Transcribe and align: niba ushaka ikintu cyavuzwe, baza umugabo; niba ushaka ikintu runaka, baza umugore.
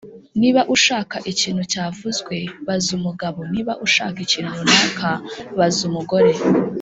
niba 0.39 0.61
ushaka 0.75 1.17
ikintu 1.31 1.63
cyavuzwe, 1.71 2.35
baza 2.65 2.89
umugabo; 2.97 3.39
niba 3.53 3.73
ushaka 3.85 4.17
ikintu 4.25 4.51
runaka, 4.61 5.09
baza 5.57 5.81
umugore. 5.89 6.31